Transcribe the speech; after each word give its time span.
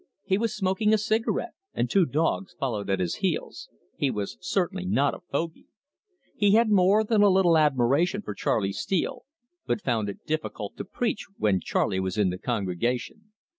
He 0.23 0.39
was 0.39 0.55
smoking 0.55 0.95
a 0.95 0.97
cigarette, 0.97 1.53
and 1.75 1.87
two 1.87 2.07
dogs 2.07 2.55
followed 2.59 2.89
at 2.89 2.99
his 2.99 3.17
heels. 3.21 3.69
He 3.95 4.09
was 4.09 4.35
certainly 4.41 4.83
not 4.87 5.13
a 5.13 5.19
fogy. 5.19 5.67
He 6.35 6.55
had 6.55 6.71
more 6.71 7.03
than 7.03 7.21
a 7.21 7.29
little 7.29 7.55
admiration 7.55 8.23
for 8.23 8.33
Charley 8.33 8.71
Steele, 8.73 9.25
but 9.67 9.77
he 9.81 9.85
found 9.85 10.09
it 10.09 10.25
difficult 10.25 10.75
to 10.77 10.85
preach 10.85 11.27
when 11.37 11.59
Charley 11.61 11.99
was 11.99 12.17
in 12.17 12.31
the 12.31 12.39
congregation. 12.39 13.31